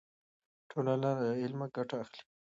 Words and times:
ټولنه 0.69 1.09
له 1.21 1.27
علمه 1.41 1.67
ګټه 1.75 1.95
اخلي. 2.03 2.21